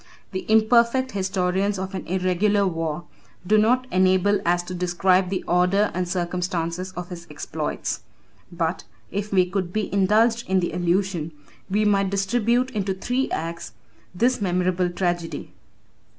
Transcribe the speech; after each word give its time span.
The 0.31 0.51
imperfect 0.51 1.11
historians 1.11 1.77
of 1.77 1.93
an 1.93 2.07
irregular 2.07 2.65
war 2.65 3.03
13 3.43 3.43
do 3.45 3.57
not 3.59 3.87
enable 3.91 4.39
us 4.47 4.63
to 4.63 4.73
describe 4.73 5.29
the 5.29 5.43
order 5.43 5.91
and 5.93 6.09
circumstances 6.09 6.91
of 6.93 7.09
his 7.09 7.27
exploits; 7.29 7.99
but, 8.51 8.83
if 9.11 9.31
we 9.31 9.45
could 9.47 9.71
be 9.71 9.93
indulged 9.93 10.49
in 10.49 10.59
the 10.59 10.71
allusion, 10.71 11.33
we 11.69 11.85
might 11.85 12.09
distribute 12.09 12.71
into 12.71 12.95
three 12.95 13.29
acts 13.29 13.73
this 14.15 14.41
memorable 14.41 14.89
tragedy. 14.89 15.53